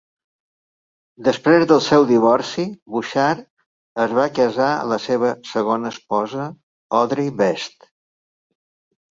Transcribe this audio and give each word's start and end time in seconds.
Després 1.25 1.65
del 1.71 1.83
seu 1.87 2.05
divorci, 2.11 2.65
Bouchard 2.93 3.43
es 4.07 4.15
va 4.21 4.25
casar 4.41 4.71
amb 4.71 4.91
la 4.95 4.99
seva 5.05 5.35
segona 5.51 5.93
esposa, 5.93 6.49
Audrey 7.03 7.31
Best. 7.45 7.89